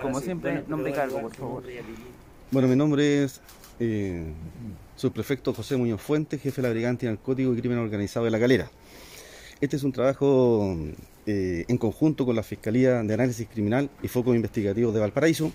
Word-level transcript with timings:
Como 0.00 0.20
siempre, 0.20 0.62
nombre 0.68 0.90
y 0.90 0.94
cargo, 0.94 1.20
por 1.20 1.34
favor. 1.34 1.64
Bueno, 2.50 2.68
mi 2.68 2.76
nombre 2.76 3.24
es 3.24 3.40
eh, 3.80 4.32
subprefecto 4.94 5.52
José 5.52 5.76
Muñoz 5.76 6.00
Fuentes, 6.00 6.40
jefe 6.40 6.62
de 6.62 6.68
la 6.68 6.72
Brigada 6.72 6.90
Antinarcótico 6.90 7.52
y 7.54 7.60
Crimen 7.60 7.78
Organizado 7.78 8.24
de 8.24 8.30
La 8.30 8.38
Calera. 8.38 8.70
Este 9.60 9.76
es 9.76 9.82
un 9.82 9.92
trabajo 9.92 10.76
eh, 11.26 11.64
en 11.68 11.78
conjunto 11.78 12.24
con 12.24 12.36
la 12.36 12.42
Fiscalía 12.42 13.02
de 13.02 13.14
Análisis 13.14 13.48
Criminal 13.48 13.90
y 14.02 14.08
Focos 14.08 14.36
Investigativos 14.36 14.94
de 14.94 15.00
Valparaíso, 15.00 15.52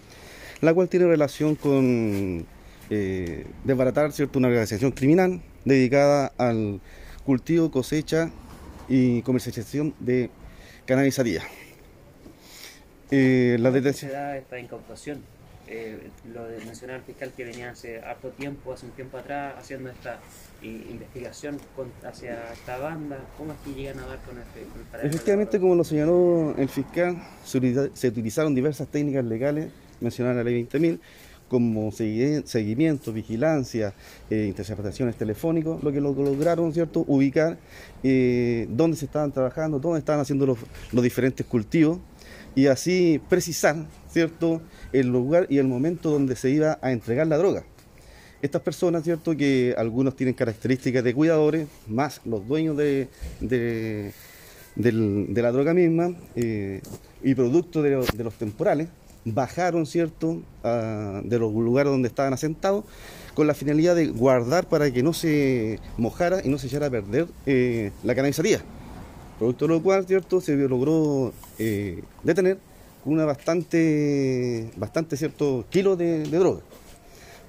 la 0.62 0.74
cual 0.74 0.90
tiene 0.90 1.06
relación 1.08 1.56
con 1.56 2.46
eh, 2.90 3.46
desbaratar 3.64 4.12
¿cierto? 4.12 4.40
una 4.40 4.50
organización 4.50 4.92
criminal 4.92 5.42
dedicada 5.66 6.34
al 6.38 6.82
cultivo, 7.26 7.72
cosecha 7.72 8.32
y 8.88 9.22
comercialización 9.22 9.94
de 10.00 10.30
cannabisaría. 10.86 11.44
Eh, 13.10 13.58
la 13.60 13.72
detención... 13.72 14.12
se 14.12 14.18
da 14.18 14.38
esta 14.38 14.60
incautación? 14.60 15.22
Eh, 15.74 16.10
lo 16.34 16.46
de 16.48 16.58
mencionar 16.66 16.98
el 16.98 17.04
fiscal 17.04 17.32
que 17.36 17.46
venía 17.46 17.70
hace 17.70 18.02
harto 18.02 18.30
tiempo, 18.32 18.74
hace 18.74 18.88
un 18.88 18.92
tiempo 18.92 19.18
atrás, 19.18 19.56
haciendo 19.58 19.90
esta 19.90 20.20
investigación 20.62 21.58
hacia 22.04 22.52
esta 22.52 22.78
banda. 22.78 23.20
¿Cómo 23.38 23.54
es 23.54 23.60
que 23.60 23.74
llegan 23.74 24.00
a 24.00 24.06
dar 24.06 24.20
con 24.20 24.38
este 24.38 25.08
Efectivamente, 25.08 25.62
como 25.62 25.76
lo 25.76 25.86
señaló 25.86 26.54
el 26.58 26.68
fiscal, 26.68 27.24
se, 27.46 27.58
utilizaron 28.08 28.54
diversas 28.54 28.90
técnicas 28.90 29.24
legales, 29.24 29.72
mencionar 30.02 30.36
la 30.36 30.44
ley 30.44 30.68
20.000, 30.68 31.00
como 31.52 31.92
seguimiento, 31.92 33.12
vigilancia, 33.12 33.94
eh, 34.30 34.46
interceptaciones 34.48 35.18
telefónicas, 35.18 35.84
lo 35.84 35.92
que 35.92 36.00
lograron, 36.00 36.72
¿cierto?, 36.74 37.04
ubicar 37.10 37.58
eh, 38.04 38.68
dónde 38.70 38.96
se 38.96 39.04
estaban 39.04 39.34
trabajando, 39.34 39.78
dónde 39.78 40.00
estaban 40.00 40.22
haciendo 40.22 40.46
los, 40.46 41.04
diferentes 41.04 41.46
cultivos 41.46 42.00
y 42.56 42.68
así 42.68 43.20
precisar, 43.28 43.76
¿cierto?, 44.10 44.62
el 44.94 45.08
lugar 45.08 45.46
y 45.50 45.58
el 45.58 45.68
momento 45.68 46.10
donde 46.10 46.38
se 46.38 46.50
iba 46.52 46.80
a 46.82 46.94
entregar 46.94 47.28
la 47.28 47.38
droga. 47.38 47.66
Estas 48.42 48.62
personas, 48.62 49.04
¿cierto?, 49.04 49.36
que 49.36 49.76
algunos 49.78 50.16
tienen 50.16 50.36
características 50.36 51.04
de 51.04 51.14
cuidadores, 51.14 51.68
más 51.86 52.22
los 52.24 52.48
dueños 52.48 52.78
de, 52.78 53.10
de, 53.42 54.14
la 55.42 55.52
droga 55.52 55.74
misma 55.74 56.16
eh, 56.38 56.82
y 57.22 57.36
producto 57.36 57.82
de, 57.82 57.92
los 58.24 58.36
temporales, 58.36 58.88
bajaron, 59.26 59.86
¿cierto?, 59.86 60.42
de 60.64 61.40
los 61.40 61.54
lugares 61.54 61.92
donde 61.92 62.08
estaban 62.08 62.34
asentados 62.34 62.86
con 63.34 63.48
la 63.48 63.54
finalidad 63.54 63.96
de 63.96 64.08
guardar 64.08 64.68
para 64.68 64.92
que 64.92 65.04
no 65.04 65.14
se 65.14 65.80
mojara 65.98 66.42
y 66.44 66.50
no 66.50 66.58
se 66.58 66.68
echara 66.68 66.88
a 66.88 66.90
perder 66.90 67.28
eh, 67.46 67.92
la 68.04 68.14
canalizaría. 68.16 68.62
Producto 69.40 69.68
de 69.68 69.74
lo 69.74 69.82
cual, 69.82 70.06
¿cierto?, 70.06 70.42
se 70.42 70.56
logró 70.56 71.34
eh, 71.58 72.04
detener 72.24 72.58
una 73.06 73.26
bastante, 73.26 74.70
bastante 74.76 75.18
cierto 75.18 75.66
kilo 75.70 75.96
de, 75.96 76.24
droga. 76.24 76.62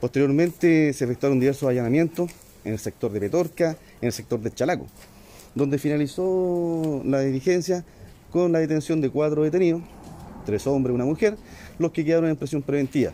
Posteriormente 0.00 0.92
se 0.92 1.04
efectuaron 1.04 1.38
diversos 1.38 1.68
allanamientos 1.68 2.30
en 2.64 2.72
el 2.72 2.78
sector 2.78 3.12
de 3.12 3.20
Petorca, 3.20 3.76
en 4.00 4.06
el 4.06 4.12
sector 4.12 4.40
de 4.40 4.52
Chalaco, 4.52 4.86
donde 5.54 5.78
finalizó 5.78 7.02
la 7.04 7.20
diligencia 7.20 7.84
con 8.30 8.52
la 8.52 8.60
detención 8.60 9.00
de 9.00 9.10
cuatro 9.10 9.42
detenidos, 9.42 9.82
tres 10.44 10.66
hombres 10.66 10.92
y 10.92 10.94
una 10.94 11.04
mujer, 11.04 11.36
los 11.78 11.92
que 11.92 12.04
quedaron 12.04 12.28
en 12.30 12.36
presión 12.36 12.62
preventiva. 12.62 13.12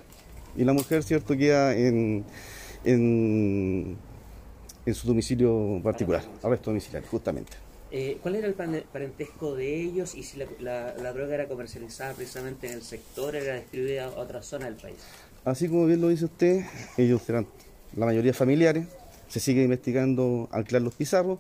Y 0.57 0.65
la 0.65 0.73
mujer, 0.73 1.03
cierto, 1.03 1.37
queda 1.37 1.75
en, 1.75 2.25
en, 2.85 3.97
en 4.85 4.95
su 4.95 5.07
domicilio 5.07 5.81
particular, 5.83 6.23
arresto 6.43 6.71
domiciliario, 6.71 7.09
justamente. 7.09 7.53
Eh, 7.91 8.19
¿Cuál 8.23 8.37
era 8.37 8.47
el 8.47 8.55
parentesco 8.55 9.55
de 9.55 9.81
ellos 9.81 10.15
y 10.15 10.23
si 10.23 10.39
la, 10.61 10.93
droga 11.13 11.35
era 11.35 11.49
comercializada 11.49 12.13
precisamente 12.13 12.67
en 12.67 12.75
el 12.75 12.83
sector, 12.83 13.35
era 13.35 13.57
distribuida 13.57 14.07
a 14.07 14.09
otra 14.11 14.43
zona 14.43 14.67
del 14.67 14.75
país? 14.75 14.97
Así 15.45 15.69
como 15.69 15.87
bien 15.87 16.03
lo 16.03 16.09
dice 16.09 16.27
usted, 16.27 16.65
ellos 16.99 17.27
eran 17.31 17.47
la 17.97 18.05
mayoría 18.05 18.35
familiares, 18.35 18.87
se 19.29 19.41
sigue 19.41 19.63
investigando 19.63 20.49
al 20.53 20.67
los 20.85 20.95
pizarros 20.95 21.39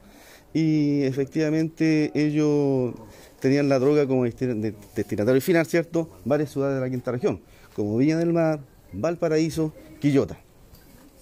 y 0.54 1.02
efectivamente 1.02 2.10
ellos 2.14 2.94
tenían 3.40 3.68
la 3.68 3.78
droga 3.78 4.06
como 4.06 4.24
destinatario 4.24 5.40
final, 5.40 5.66
¿cierto? 5.66 6.08
Varias 6.24 6.50
ciudades 6.50 6.76
de 6.76 6.80
la 6.80 6.90
quinta 6.90 7.12
región, 7.12 7.40
como 7.74 7.96
Villa 7.96 8.16
del 8.16 8.32
Mar, 8.32 8.60
Valparaíso, 8.92 9.72
Quillota. 10.00 10.38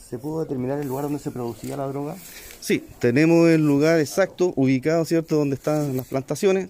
¿Se 0.08 0.18
pudo 0.18 0.40
determinar 0.40 0.78
el 0.78 0.86
lugar 0.86 1.04
donde 1.04 1.18
se 1.18 1.30
producía 1.30 1.76
la 1.76 1.86
droga? 1.88 2.16
Sí, 2.60 2.84
tenemos 3.00 3.48
el 3.48 3.66
lugar 3.66 3.98
exacto, 3.98 4.52
ubicado, 4.56 5.04
¿cierto?, 5.04 5.36
donde 5.36 5.56
están 5.56 5.96
las 5.96 6.06
plantaciones, 6.06 6.68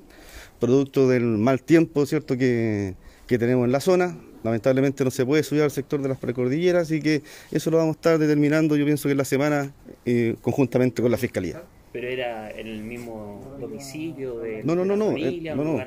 producto 0.58 1.08
del 1.08 1.24
mal 1.24 1.60
tiempo, 1.60 2.06
¿cierto?, 2.06 2.36
que, 2.36 2.94
tenemos 3.26 3.66
en 3.66 3.72
la 3.72 3.80
zona. 3.80 4.16
Lamentablemente 4.42 5.04
no 5.04 5.10
se 5.10 5.26
puede 5.26 5.42
subir 5.42 5.62
al 5.62 5.70
sector 5.70 6.00
de 6.00 6.08
las 6.08 6.18
precordilleras, 6.18 6.84
así 6.84 7.00
que 7.00 7.22
eso 7.50 7.70
lo 7.70 7.78
vamos 7.78 7.96
a 7.96 7.98
estar 7.98 8.18
determinando, 8.18 8.76
yo 8.76 8.84
pienso 8.84 9.08
que 9.08 9.12
en 9.12 9.18
la 9.18 9.24
semana, 9.24 9.72
eh, 10.04 10.36
conjuntamente 10.40 11.02
con 11.02 11.10
la 11.10 11.18
Fiscalía. 11.18 11.62
¿Pero 11.96 12.08
era 12.08 12.50
en 12.50 12.66
el 12.66 12.82
mismo 12.82 13.56
domicilio 13.58 14.40
de, 14.40 14.62
no, 14.64 14.76
no, 14.76 14.84
no, 14.84 14.96
no, 14.98 15.16
eh, 15.16 15.40
no, 15.56 15.64
no, 15.64 15.82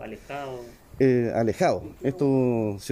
alejado? 0.00 0.60
eh, 0.98 1.30
alejados. 1.34 1.82
Estos, 2.02 2.90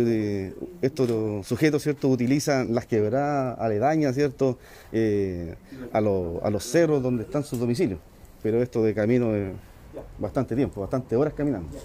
estos 0.83 1.47
sujetos 1.47 1.83
¿cierto? 1.83 2.09
utilizan 2.09 2.75
las 2.75 2.85
quebradas 2.85 3.59
aledañas 3.59 4.15
¿cierto? 4.15 4.59
Eh, 4.93 5.55
a, 5.91 6.03
los, 6.03 6.43
a 6.43 6.51
los 6.51 6.65
cerros 6.65 7.03
donde 7.03 7.23
están 7.23 7.45
sus 7.45 7.59
domicilios. 7.59 7.99
Pero 8.43 8.63
esto 8.63 8.83
de 8.83 8.93
camino 8.93 9.35
es 9.35 9.51
bastante 10.19 10.55
tiempo, 10.55 10.83
bastante 10.83 11.17
horas 11.17 11.33
caminando. 11.33 11.79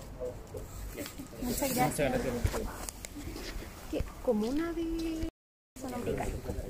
Muchas 1.41 1.73
gracias. 1.73 2.19
¿Qué 3.91 4.03
comuna 4.25 4.73
de 4.73 5.29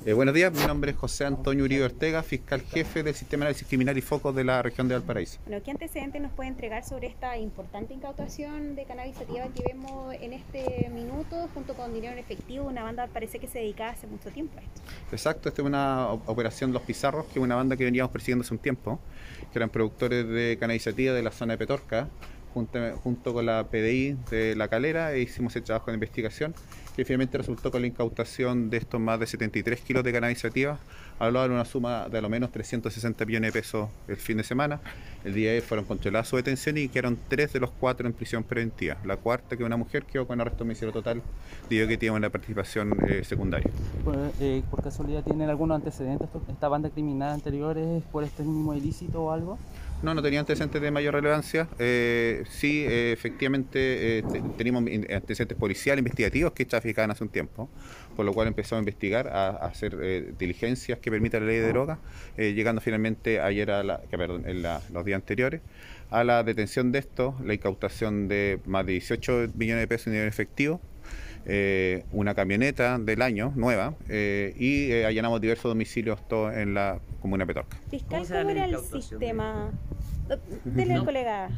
eh, 0.04 0.12
buenos 0.12 0.34
días, 0.34 0.52
mi 0.52 0.64
nombre 0.66 0.92
es 0.92 0.96
José 0.96 1.24
Antonio 1.24 1.64
Uribe 1.64 1.84
Ortega, 1.84 2.22
fiscal 2.22 2.60
jefe 2.60 3.02
del 3.02 3.14
Sistema 3.14 3.44
de 3.44 3.48
Análisis 3.48 3.66
Criminal 3.66 3.98
y 3.98 4.00
Focos 4.00 4.34
de 4.34 4.44
la 4.44 4.62
región 4.62 4.88
de 4.88 4.94
Valparaíso. 4.94 5.38
Bueno, 5.46 5.62
¿qué 5.64 5.72
antecedentes 5.72 6.22
nos 6.22 6.32
puede 6.32 6.48
entregar 6.48 6.84
sobre 6.84 7.08
esta 7.08 7.36
importante 7.36 7.94
incautación 7.94 8.76
de 8.76 8.84
cannabis 8.84 9.16
que 9.16 9.62
vemos 9.66 10.14
en 10.20 10.32
este 10.32 10.90
minuto 10.94 11.48
junto 11.54 11.74
con 11.74 11.92
dinero 11.92 12.12
en 12.12 12.18
efectivo? 12.18 12.66
Una 12.66 12.84
banda 12.84 13.08
parece 13.08 13.38
que 13.38 13.48
se 13.48 13.58
dedicaba 13.58 13.90
hace 13.90 14.06
mucho 14.06 14.30
tiempo 14.30 14.58
a 14.58 14.62
esto. 14.62 14.80
Exacto, 15.10 15.48
esta 15.48 15.62
es 15.62 15.66
una 15.66 16.12
operación 16.12 16.72
Los 16.72 16.82
Pizarros, 16.82 17.26
que 17.26 17.38
es 17.38 17.42
una 17.42 17.56
banda 17.56 17.76
que 17.76 17.84
veníamos 17.84 18.12
persiguiendo 18.12 18.44
hace 18.44 18.54
un 18.54 18.60
tiempo, 18.60 19.00
que 19.52 19.58
eran 19.58 19.70
productores 19.70 20.28
de 20.28 20.56
cannabis 20.60 20.84
de 20.84 21.22
la 21.22 21.32
zona 21.32 21.54
de 21.54 21.58
Petorca, 21.58 22.08
junto, 22.52 23.34
con 23.34 23.46
la 23.46 23.64
PDI 23.64 24.16
de 24.30 24.56
La 24.56 24.68
Calera, 24.68 25.12
e 25.12 25.20
hicimos 25.20 25.54
el 25.56 25.62
trabajo 25.62 25.90
de 25.90 25.94
investigación 25.94 26.54
que 26.96 27.04
finalmente 27.04 27.36
resultó 27.36 27.70
con 27.70 27.82
la 27.82 27.86
incautación 27.88 28.70
de 28.70 28.78
estos 28.78 28.98
más 28.98 29.20
de 29.20 29.26
73 29.26 29.80
kilos 29.82 30.02
de 30.02 30.12
cannabis 30.12 30.40
sativa, 30.40 30.78
hablaba 31.18 31.46
de 31.46 31.54
una 31.54 31.66
suma 31.66 32.08
de 32.08 32.16
a 32.16 32.20
lo 32.22 32.30
menos 32.30 32.50
360 32.52 33.26
millones 33.26 33.52
de 33.52 33.60
pesos 33.60 33.90
el 34.08 34.16
fin 34.16 34.38
de 34.38 34.44
semana. 34.44 34.80
El 35.22 35.34
día 35.34 35.50
de 35.50 35.56
hoy 35.56 35.60
fueron 35.60 35.84
controladas 35.84 36.28
su 36.28 36.36
detención 36.36 36.78
y 36.78 36.88
quedaron 36.88 37.18
tres 37.28 37.52
de 37.52 37.60
los 37.60 37.70
cuatro 37.70 38.06
en 38.06 38.14
prisión 38.14 38.44
preventiva. 38.44 38.96
La 39.04 39.18
cuarta, 39.18 39.56
que 39.56 39.64
una 39.64 39.76
mujer, 39.76 40.04
quedó 40.04 40.26
con 40.26 40.40
arresto 40.40 40.64
domicilio 40.64 40.92
total 40.92 41.20
a 41.66 41.68
que 41.68 41.98
tiene 41.98 42.16
una 42.16 42.30
participación 42.30 42.96
eh, 43.08 43.24
secundaria. 43.24 43.70
Eh, 44.40 44.62
¿Por 44.70 44.82
casualidad 44.82 45.22
tienen 45.22 45.50
algunos 45.50 45.76
antecedentes 45.76 46.28
esta 46.48 46.68
banda 46.68 46.88
criminal 46.90 47.34
anteriores 47.34 48.02
por 48.10 48.24
este 48.24 48.42
mismo 48.42 48.72
ilícito 48.72 49.24
o 49.24 49.32
algo? 49.32 49.58
No, 50.02 50.14
no 50.14 50.22
tenía 50.22 50.40
antecedentes 50.40 50.80
de 50.82 50.90
mayor 50.90 51.14
relevancia. 51.14 51.68
Eh, 51.78 52.44
sí, 52.50 52.84
eh, 52.86 53.12
efectivamente, 53.12 54.18
eh, 54.18 54.24
teníamos 54.58 54.84
antecedentes 55.10 55.56
policiales, 55.56 56.00
investigativos 56.00 56.52
que 56.52 56.66
traficaban 56.66 57.10
hace 57.10 57.24
un 57.24 57.30
tiempo, 57.30 57.70
por 58.14 58.26
lo 58.26 58.34
cual 58.34 58.48
empezamos 58.48 58.80
a 58.80 58.82
investigar, 58.82 59.28
a, 59.28 59.48
hacer 59.50 60.36
diligencias 60.36 60.98
que 60.98 61.10
permitan 61.10 61.40
la 61.40 61.48
ley 61.48 61.60
de 61.60 61.68
droga, 61.68 61.98
llegando 62.36 62.80
finalmente 62.80 63.40
ayer, 63.40 63.70
a 63.70 63.82
la, 63.82 64.00
perdón, 64.02 64.44
en 64.46 64.62
los 64.62 65.04
días 65.04 65.16
anteriores, 65.16 65.62
a 66.10 66.24
la 66.24 66.42
detención 66.42 66.92
de 66.92 67.00
esto, 67.00 67.34
la 67.44 67.54
incautación 67.54 68.28
de 68.28 68.60
más 68.66 68.86
de 68.86 68.92
18 68.92 69.48
millones 69.54 69.82
de 69.82 69.88
pesos 69.88 70.06
en 70.08 70.14
dinero 70.14 70.28
efectivo, 70.28 70.80
eh, 71.48 72.04
una 72.10 72.34
camioneta 72.34 72.98
del 72.98 73.22
año 73.22 73.52
nueva 73.54 73.94
eh, 74.08 74.52
y 74.58 74.90
eh, 74.90 75.06
allanamos 75.06 75.40
diversos 75.40 75.70
domicilios 75.70 76.26
todos 76.26 76.54
en 76.54 76.74
la 76.74 76.98
comuna 77.22 77.46
Petorca. 77.46 77.76
Fiscal, 77.88 78.26
¿cómo, 78.26 78.50
era 78.50 78.64
el 78.64 78.76
sistema? 78.78 79.70
Dele 80.64 81.04
colega. 81.04 81.50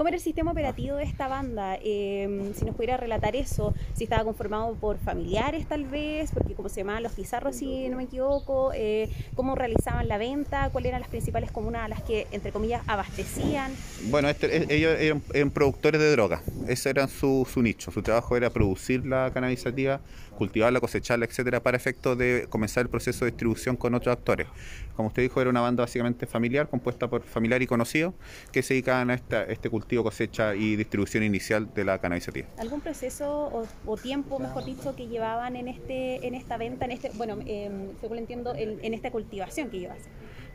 ¿Cómo 0.00 0.08
era 0.08 0.16
el 0.16 0.22
sistema 0.22 0.52
operativo 0.52 0.96
de 0.96 1.04
esta 1.04 1.28
banda? 1.28 1.76
Em, 1.76 2.54
si 2.54 2.64
nos 2.64 2.74
pudiera 2.74 2.96
relatar 2.96 3.36
eso, 3.36 3.74
si 3.92 4.04
estaba 4.04 4.24
conformado 4.24 4.74
por 4.76 4.96
familiares 4.96 5.66
tal 5.66 5.84
vez, 5.84 6.30
porque 6.32 6.54
como 6.54 6.70
se 6.70 6.76
llamaban 6.76 7.02
los 7.02 7.12
pizarros 7.12 7.56
si 7.56 7.86
no 7.90 7.98
me 7.98 8.04
equivoco, 8.04 8.72
eh, 8.74 9.10
cómo 9.34 9.56
realizaban 9.56 10.08
la 10.08 10.16
venta, 10.16 10.70
cuáles 10.70 10.88
eran 10.88 11.02
las 11.02 11.10
principales 11.10 11.52
comunas 11.52 11.84
a 11.84 11.88
las 11.88 12.00
que, 12.00 12.26
entre 12.32 12.50
comillas, 12.50 12.80
abastecían. 12.86 13.72
Bueno, 14.04 14.30
este, 14.30 14.74
ellos 14.74 14.98
eran, 14.98 15.50
productores 15.50 16.00
de 16.00 16.10
droga, 16.12 16.40
ese 16.72 16.90
era 16.90 17.08
su, 17.08 17.46
su 17.50 17.62
nicho. 17.62 17.90
Su 17.90 18.02
trabajo 18.02 18.36
era 18.36 18.50
producir 18.50 19.04
la 19.06 19.30
cannabisativa, 19.32 20.00
cultivarla, 20.38 20.80
cosecharla, 20.80 21.24
etcétera, 21.26 21.60
para 21.60 21.76
efecto 21.76 22.16
de 22.16 22.46
comenzar 22.48 22.82
el 22.82 22.88
proceso 22.88 23.24
de 23.24 23.32
distribución 23.32 23.76
con 23.76 23.94
otros 23.94 24.12
actores. 24.16 24.46
Como 24.94 25.08
usted 25.08 25.22
dijo, 25.22 25.40
era 25.40 25.50
una 25.50 25.60
banda 25.60 25.82
básicamente 25.82 26.26
familiar, 26.26 26.68
compuesta 26.68 27.08
por 27.08 27.22
familiar 27.22 27.62
y 27.62 27.66
conocido, 27.66 28.14
que 28.52 28.62
se 28.62 28.74
dedicaban 28.74 29.10
a 29.10 29.14
esta- 29.14 29.44
este 29.44 29.68
cultivo, 29.70 30.02
cosecha 30.02 30.54
y 30.54 30.76
distribución 30.76 31.22
inicial 31.24 31.72
de 31.74 31.84
la 31.84 31.98
cannabisativa. 31.98 32.46
¿Algún 32.58 32.80
proceso 32.80 33.68
o, 33.86 33.96
tiempo, 33.96 34.38
mejor 34.38 34.64
dicho, 34.64 34.94
que 34.94 35.08
llevaban 35.08 35.56
en 35.56 35.68
este 35.68 36.26
en 36.26 36.34
esta 36.34 36.56
venta, 36.56 36.84
en 36.84 36.92
este, 36.92 37.10
bueno, 37.14 37.38
eh, 37.46 37.70
según 38.00 38.18
entiendo, 38.18 38.54
en, 38.54 38.78
en 38.82 38.94
esta 38.94 39.10
cultivación 39.10 39.70
que 39.70 39.80
llevas? 39.80 39.98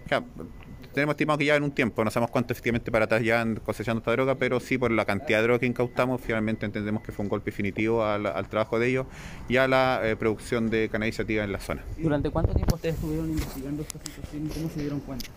Claro, 0.08 0.26
tenemos 0.94 1.14
estimado 1.14 1.38
que 1.38 1.46
ya 1.46 1.56
en 1.58 1.64
un 1.64 1.72
tiempo, 1.72 2.04
no 2.06 2.10
sabemos 2.10 2.32
cuánto 2.32 2.54
efectivamente 2.54 2.90
para 2.90 3.04
atrás 3.06 3.22
llevan 3.22 3.56
cosechando 3.58 4.00
esta 4.00 4.12
droga, 4.12 4.36
pero 4.36 4.62
sí 4.62 4.78
por 4.78 4.92
la 4.92 5.04
cantidad 5.04 5.40
de 5.40 5.44
droga 5.44 5.60
que 5.60 5.66
incautamos, 5.66 6.22
finalmente 6.22 6.66
entendemos 6.66 7.04
que 7.04 7.12
fue 7.12 7.24
un 7.24 7.30
golpe 7.30 7.52
definitivo 7.52 8.06
al, 8.06 8.26
al 8.26 8.48
trabajo 8.48 8.80
de 8.80 8.88
ellos 8.88 9.06
y 9.50 9.58
a 9.58 9.68
la 9.68 10.00
eh, 10.04 10.16
producción 10.16 10.70
de 10.70 10.88
cannabisativa 10.88 11.44
en 11.44 11.52
la 11.52 11.60
zona. 11.60 11.84
¿Durante 11.98 12.30
cuánto 12.30 12.54
tiempo 12.54 12.76
ustedes 12.76 12.96
estuvieron 12.96 13.30
investigando 13.30 13.82
esta 13.82 14.00
situación 14.00 14.46
y 14.46 14.50
cómo 14.50 14.70
se 14.70 14.80
dieron 14.80 15.00
cuenta? 15.02 15.28